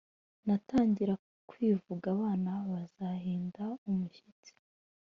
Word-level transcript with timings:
natangira 0.45 1.13
kwivuga 1.49 2.05
abana 2.15 2.51
bazahinda 2.71 3.63
umushyitsi, 3.89 4.51